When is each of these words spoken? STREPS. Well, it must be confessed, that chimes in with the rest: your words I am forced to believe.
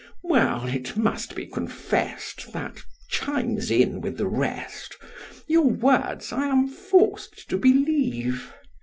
STREPS. 0.01 0.19
Well, 0.23 0.65
it 0.65 0.97
must 0.97 1.35
be 1.35 1.45
confessed, 1.45 2.53
that 2.53 2.81
chimes 3.11 3.69
in 3.69 4.01
with 4.01 4.17
the 4.17 4.25
rest: 4.25 4.97
your 5.47 5.65
words 5.69 6.33
I 6.33 6.47
am 6.47 6.67
forced 6.69 7.47
to 7.51 7.55
believe. 7.59 8.51